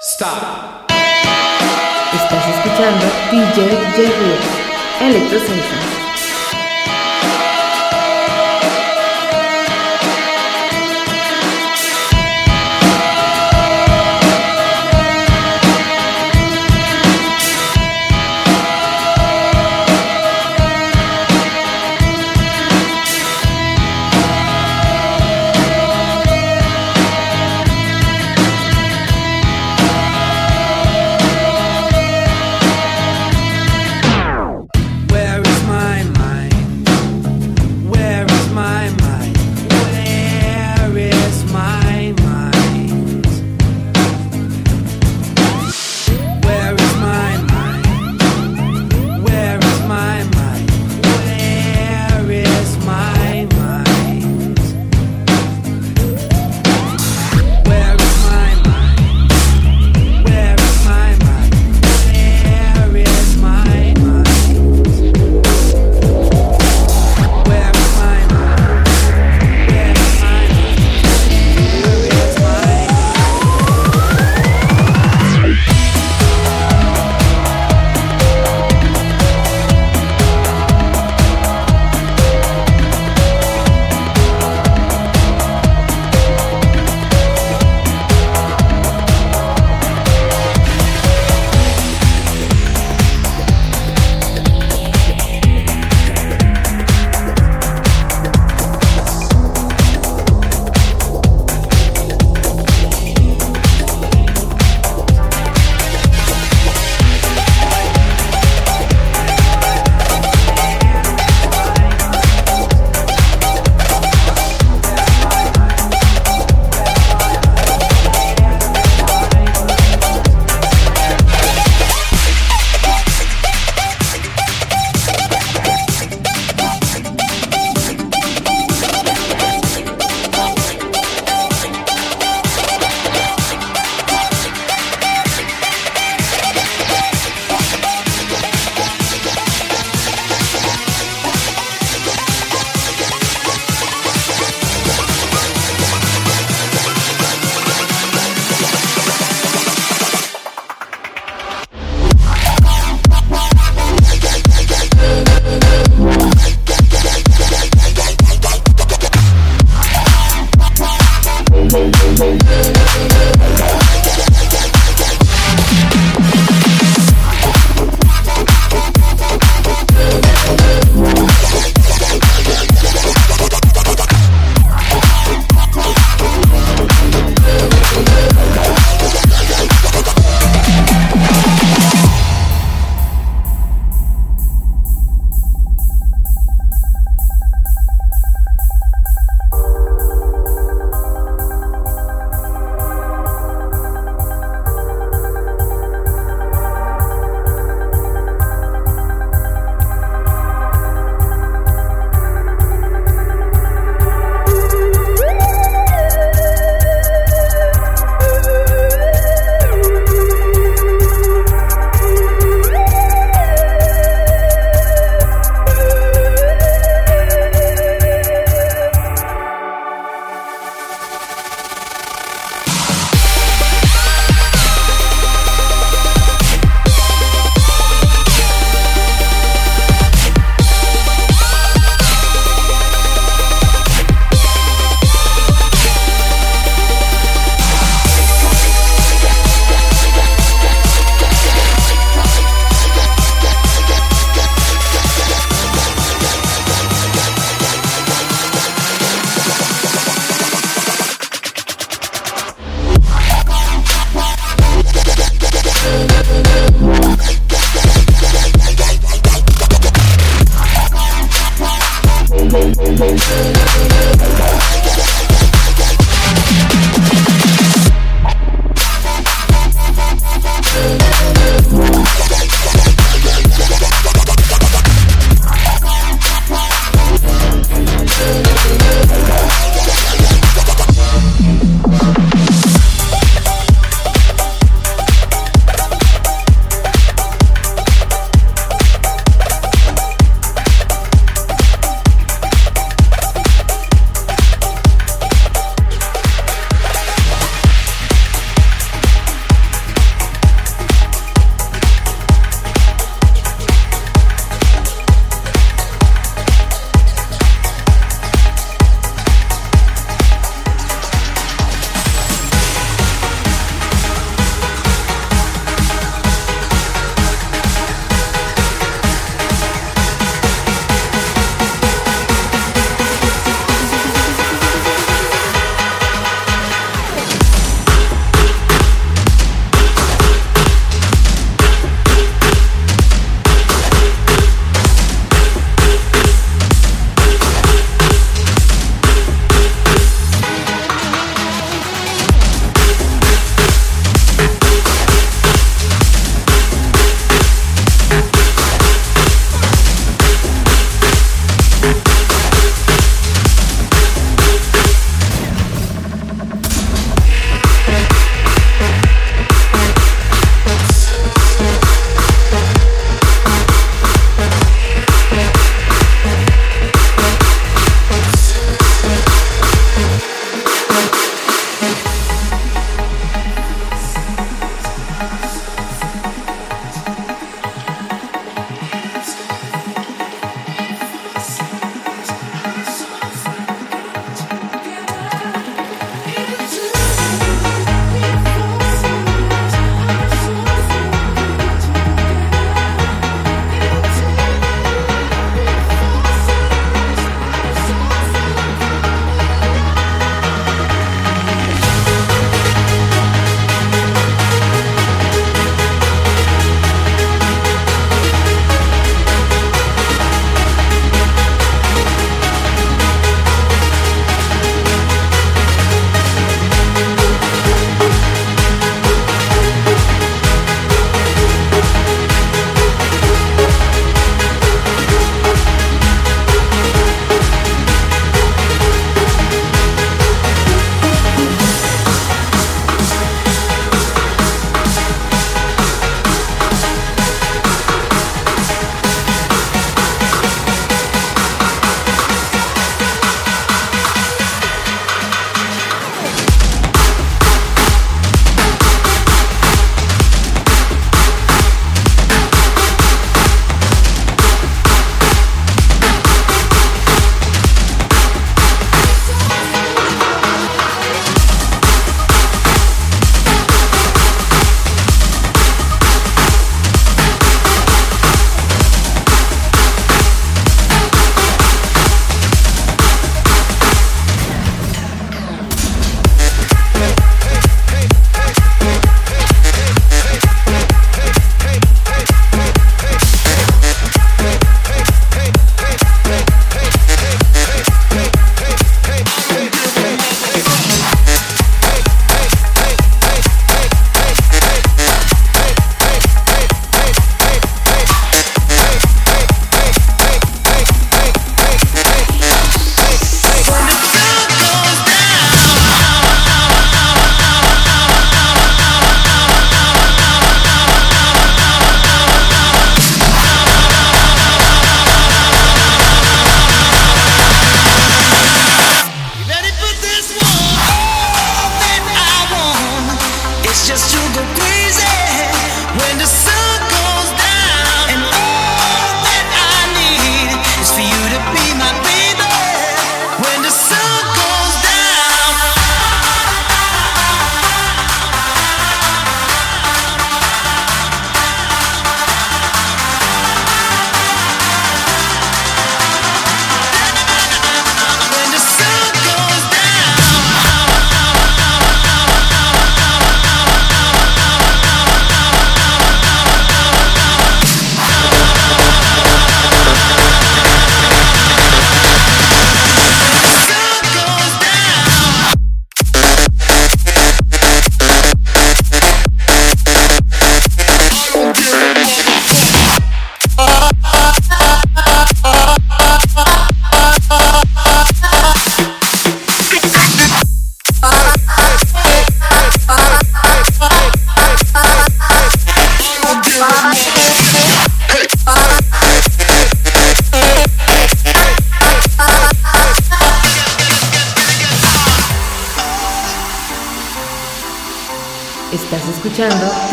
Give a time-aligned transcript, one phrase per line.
[0.00, 0.88] Stop.
[2.14, 5.04] Estás escuchando DJ J.
[5.04, 5.97] Electro.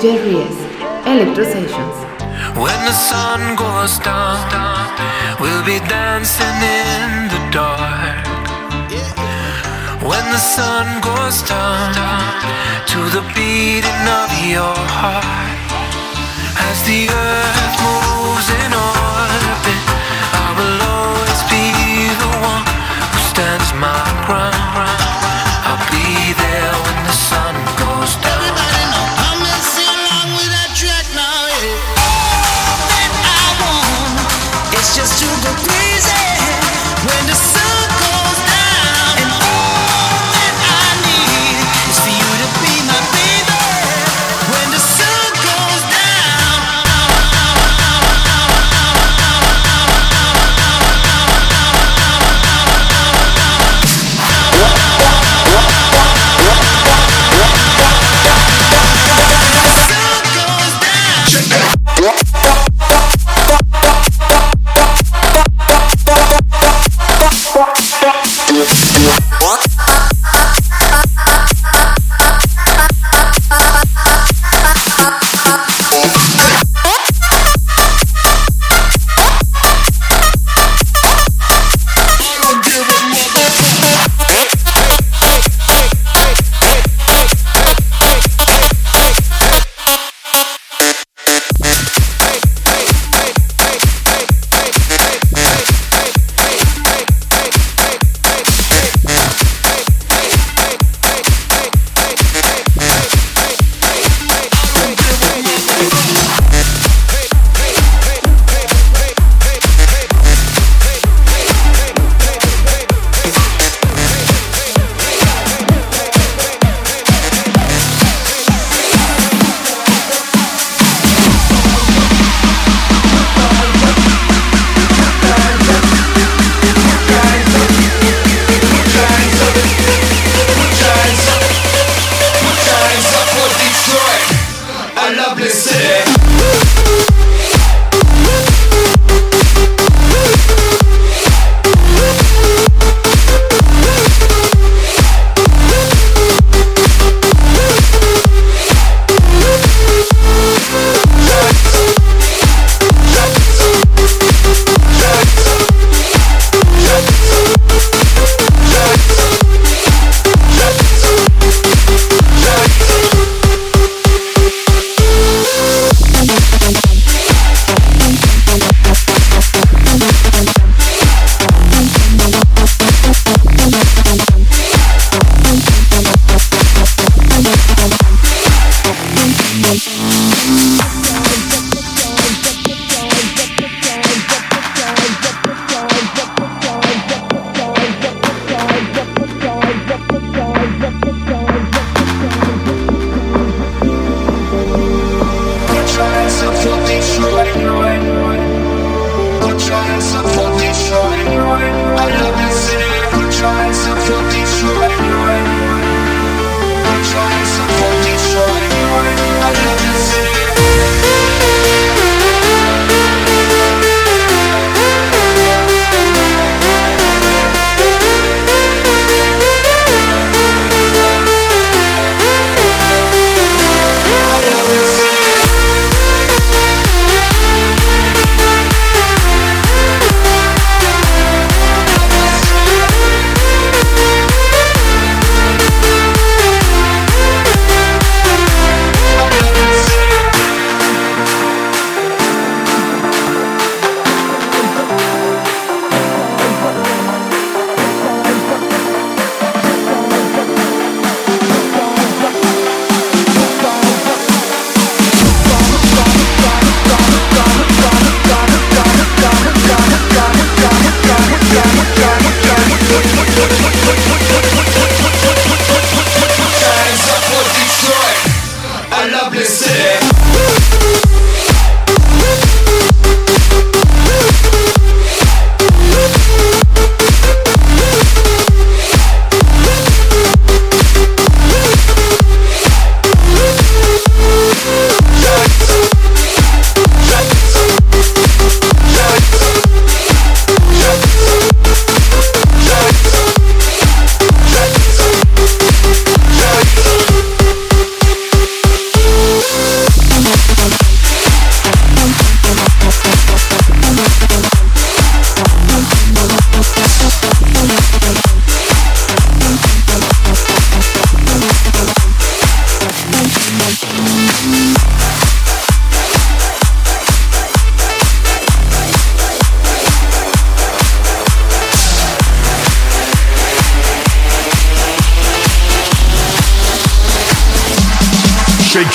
[0.00, 0.58] Jerry S.
[1.06, 1.96] Electro Sessions.
[2.56, 4.40] When the sun goes down,
[5.40, 8.26] we'll be dancing in the dark.
[10.02, 11.94] When the sun goes down
[12.92, 15.70] to the beating of your heart,
[16.68, 18.93] as the earth moves in orbit,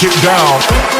[0.01, 0.98] it down.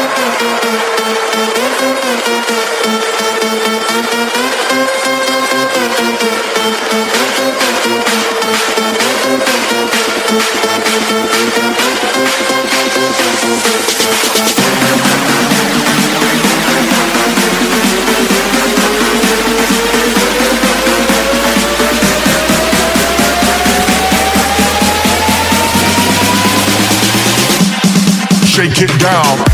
[29.00, 29.49] Down.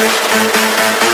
[0.00, 1.07] It down.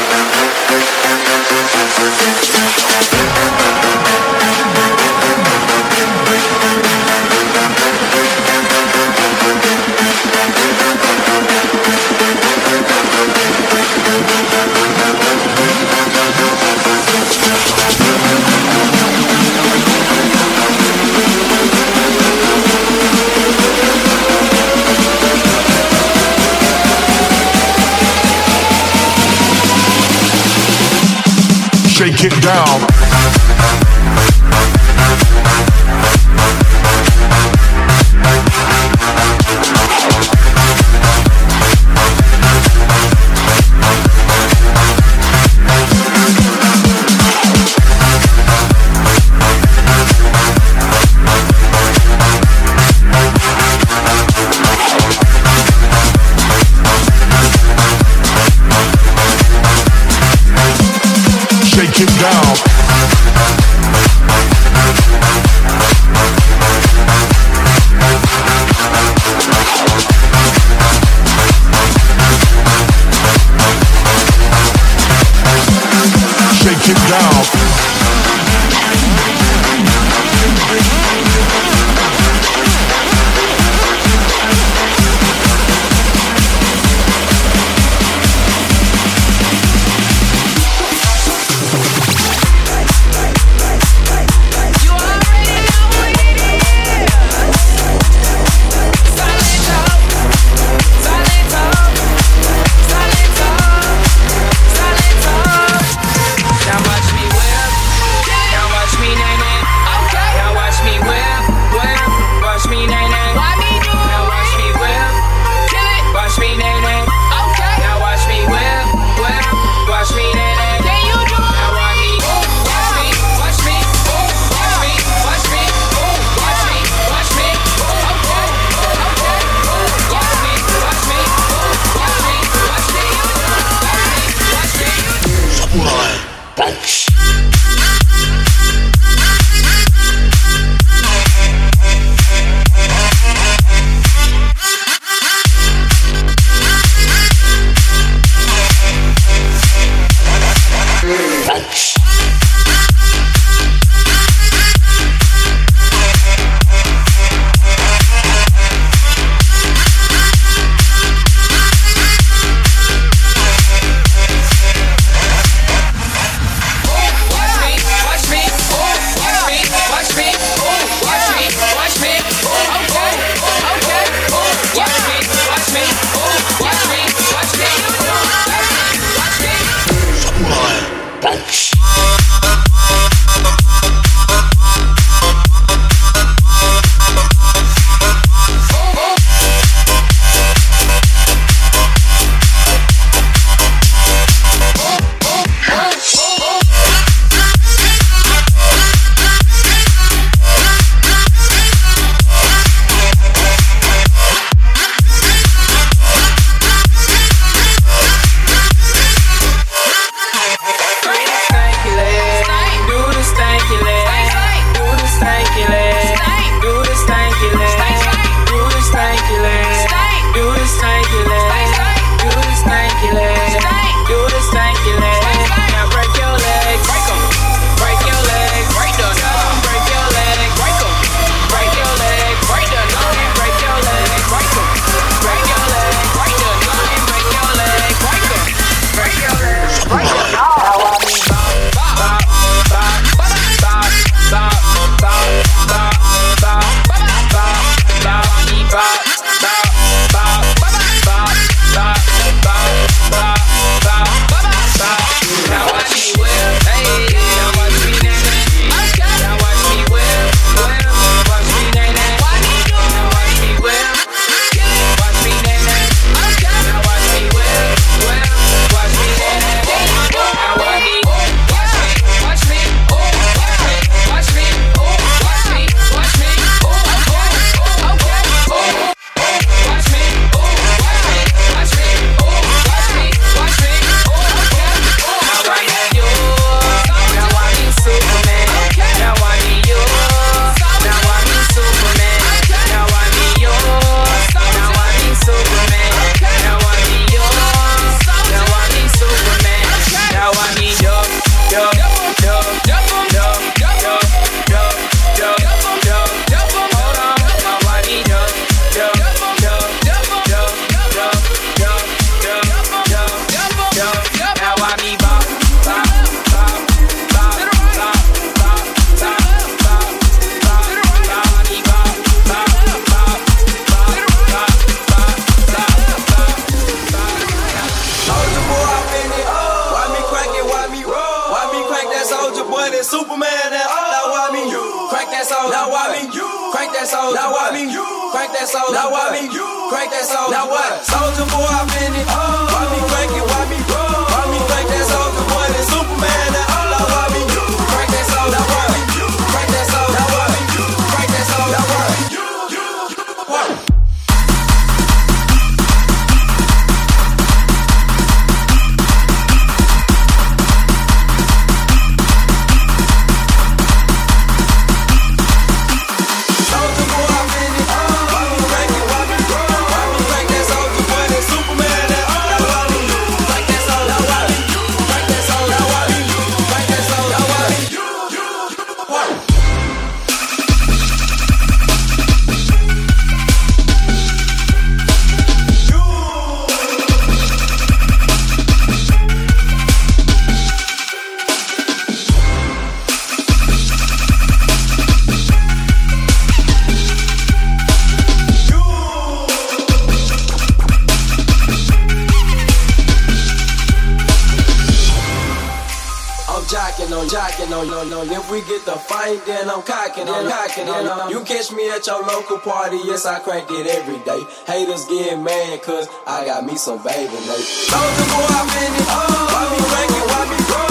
[412.84, 414.22] Yes, I crank it every day.
[414.46, 417.68] Haters get mad cause I got me some Bathing Apes.
[417.68, 418.86] Soulja Boy, I'm in it.
[418.86, 420.06] Why me crank it?
[420.06, 420.63] Why me grow?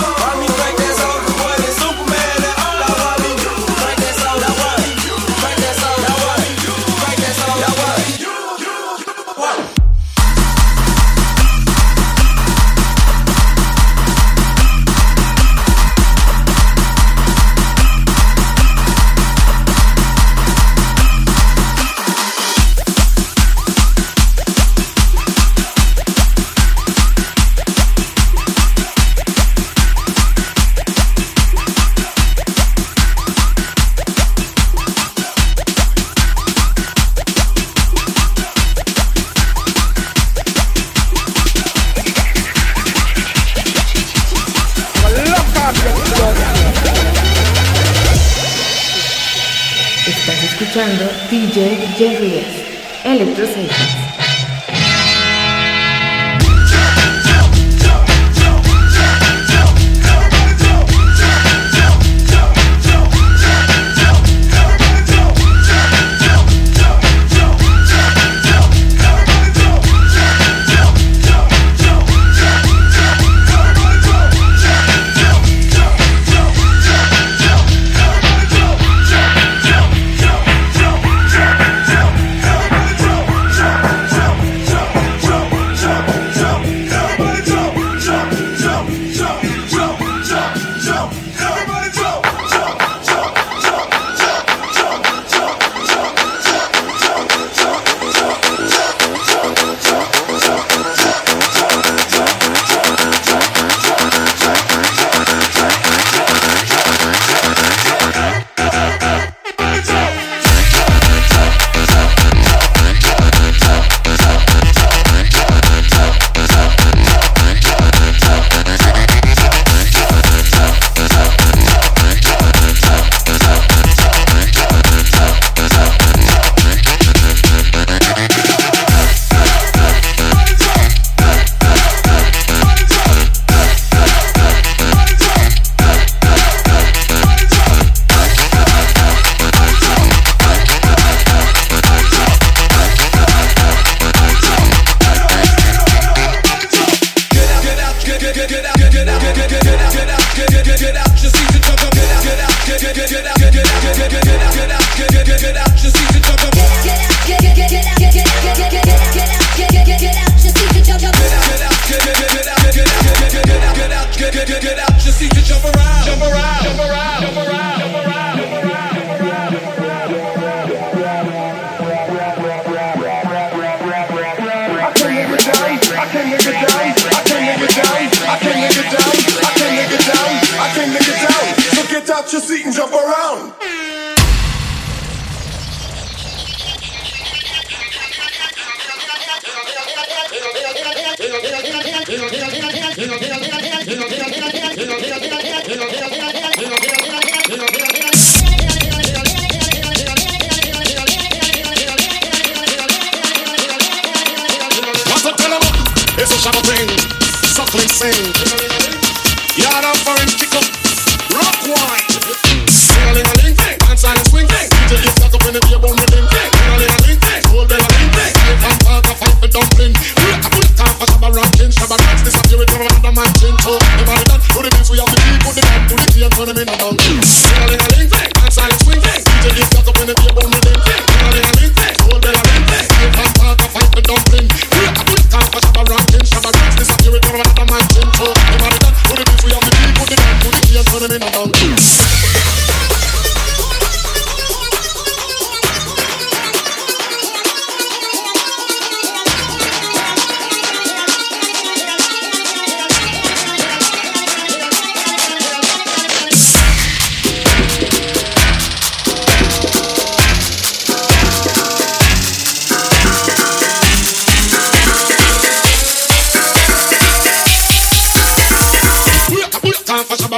[50.84, 53.06] DJ Jerry S.
[53.06, 53.46] Electro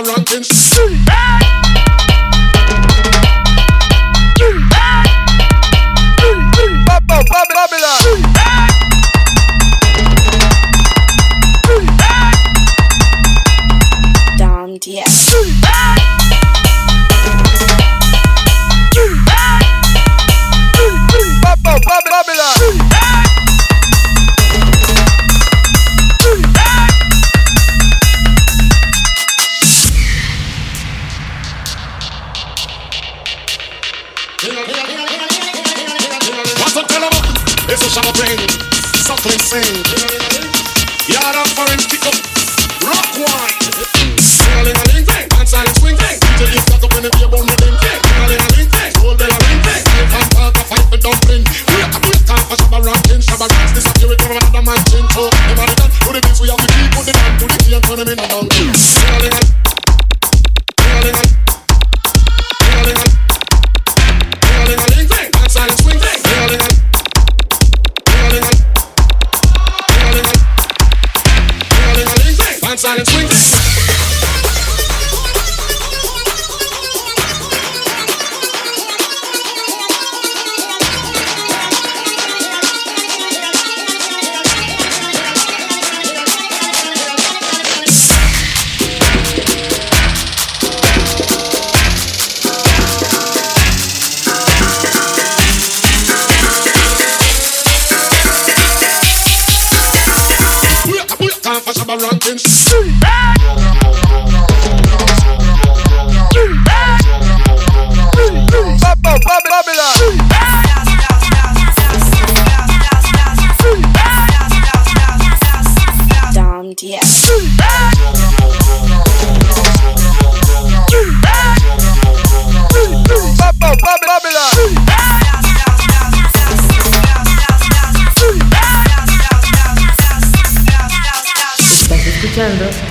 [0.08, 0.55] ranking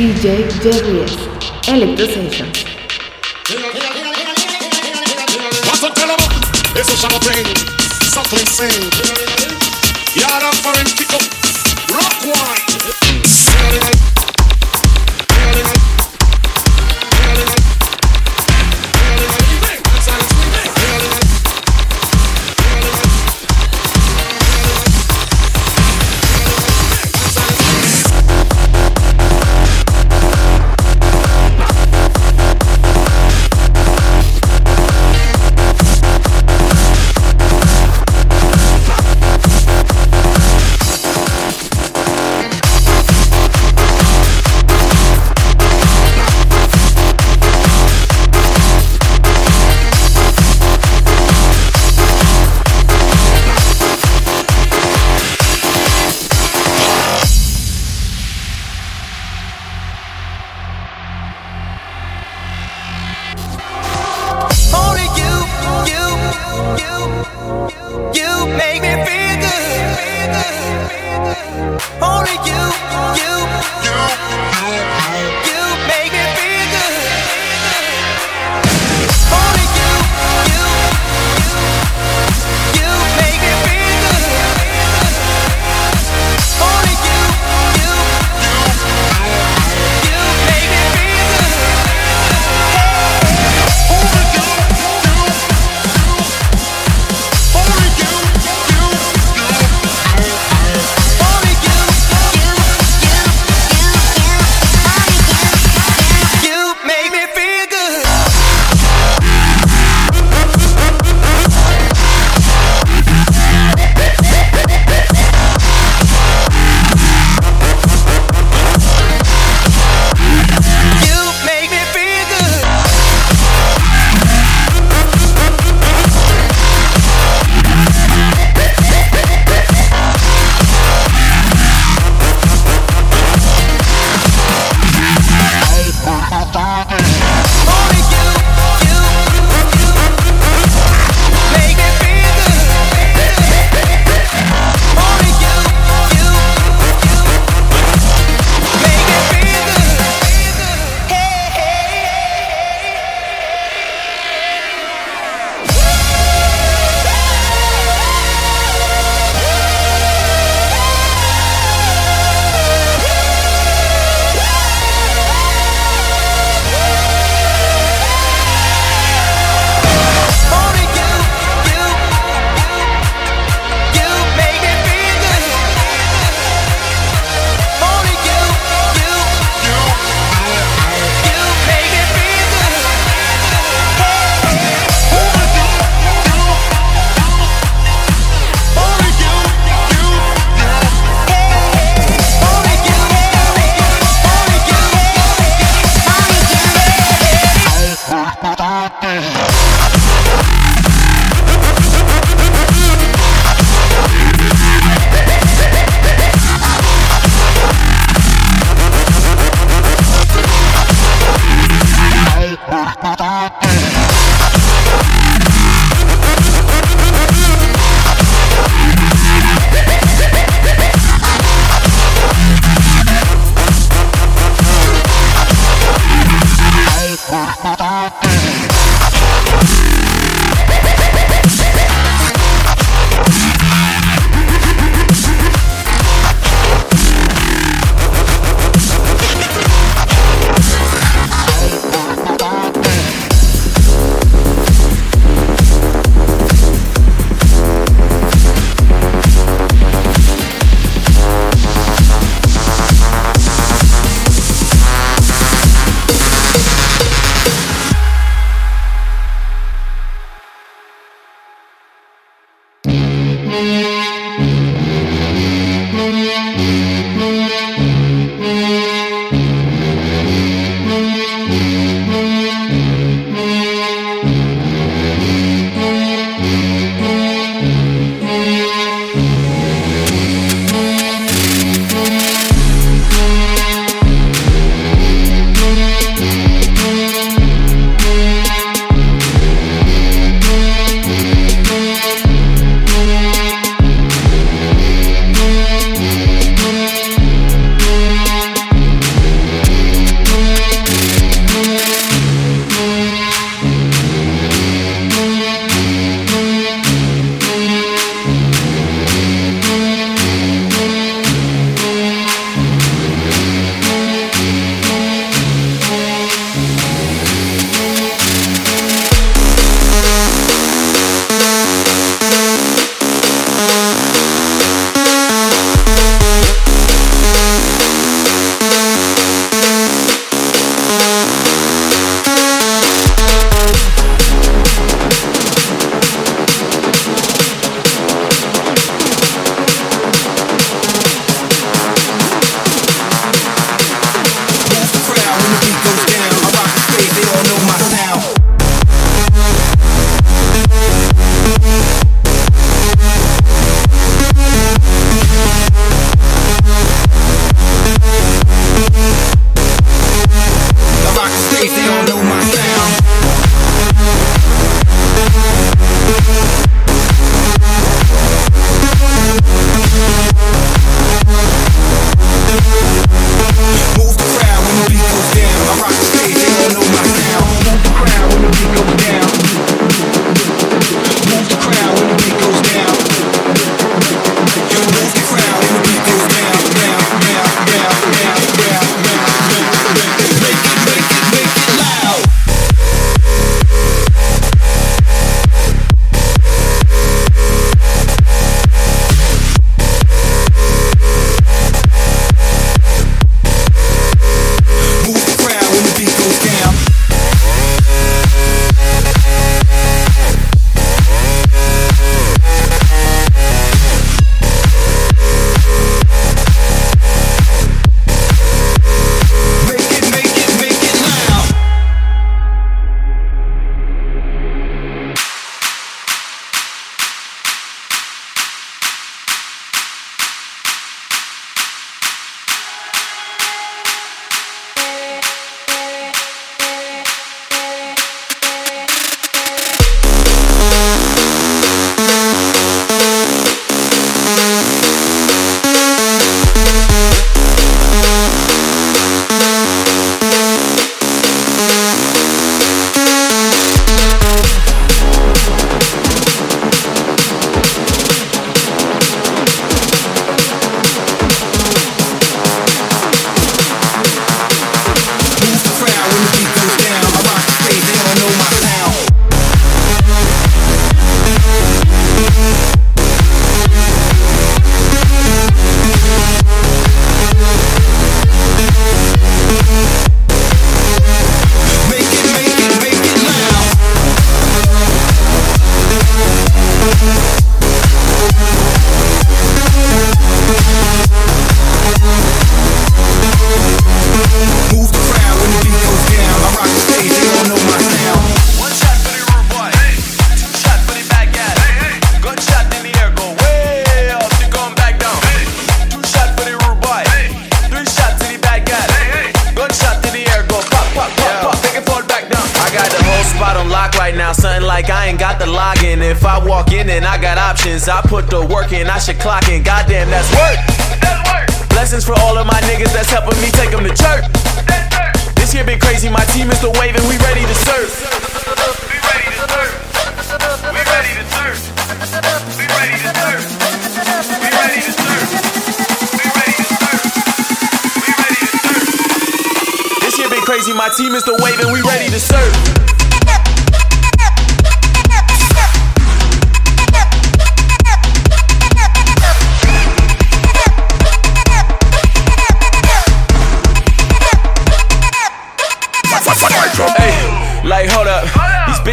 [0.04, 1.16] DJ Jerry's
[1.66, 2.64] Electro Sessions.
[5.64, 5.82] What's?
[6.76, 7.46] It's a summer thing.
[8.12, 8.90] Something sing.
[10.60, 11.43] For him, up.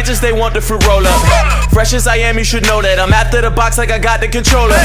[0.02, 1.70] Bitches they want the fruit roll up.
[1.72, 2.98] Fresh as I am, you should know that.
[2.98, 4.78] I'm after the box like I got the controller.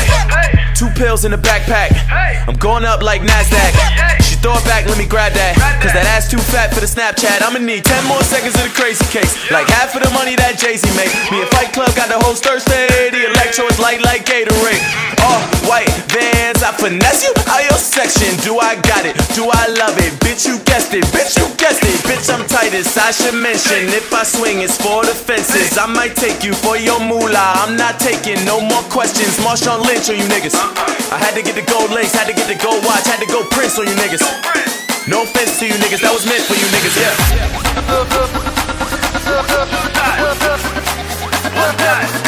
[0.76, 1.90] Two pills in the backpack.
[2.48, 4.17] I'm going up like Nasdaq.
[4.42, 5.58] Throw it back, let me grab that.
[5.82, 7.42] Cause that ass too fat for the Snapchat.
[7.42, 9.34] I'ma need 10 more seconds of the crazy case.
[9.50, 11.10] Like half of the money that Jay Z made.
[11.34, 13.10] Me and Fight Club got the whole Thursday.
[13.10, 14.84] The electro is light like Gatorade.
[15.26, 18.30] All white vans, I finesse you out your section.
[18.46, 19.18] Do I got it?
[19.34, 20.14] Do I love it?
[20.22, 21.04] Bitch, you guessed it.
[21.10, 21.98] Bitch, you guessed it.
[22.06, 22.94] Bitch, I'm tightest.
[22.98, 25.78] I should mention if I swing, it's for the fences.
[25.78, 27.66] I might take you for your moolah.
[27.66, 29.34] I'm not taking no more questions.
[29.42, 30.54] Marshawn Lynch on you niggas.
[30.54, 31.16] Uh-uh.
[31.16, 33.30] I had to get the gold lace, had to get the gold watch, had to
[33.32, 34.27] go Prince on you niggas.
[35.08, 36.96] No offense to you niggas, that was meant for you niggas,
[42.20, 42.27] yeah.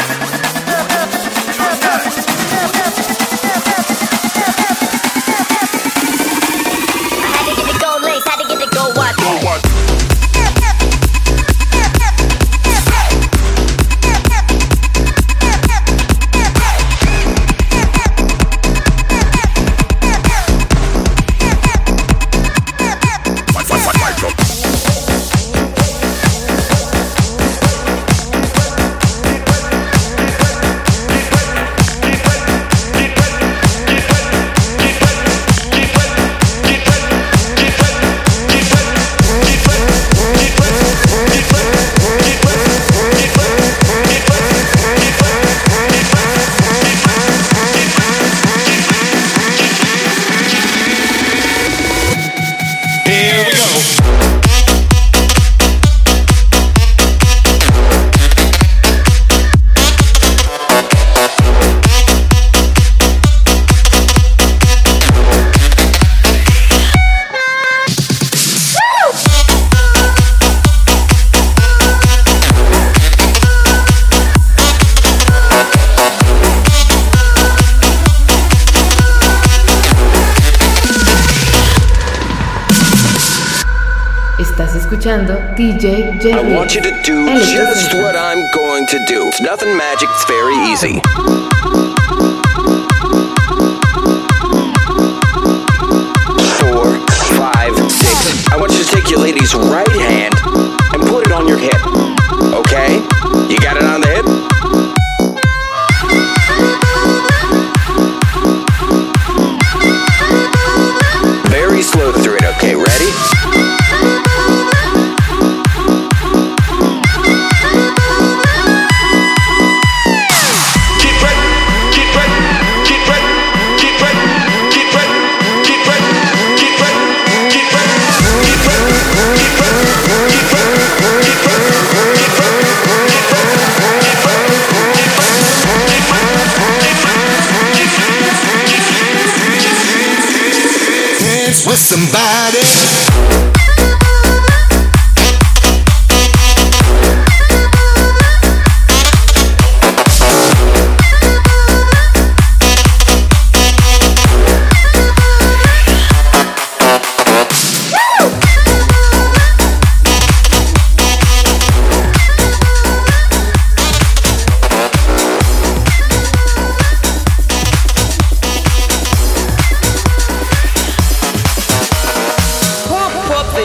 [85.10, 89.28] Escuchando DJ I want you to do just what I'm going to do.
[89.28, 91.00] It's nothing magic, it's very easy.